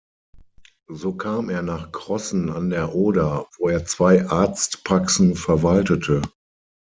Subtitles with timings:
[0.91, 6.23] So kam er nach Crossen an der Oder, wo er zwei Arztpraxen verwaltete.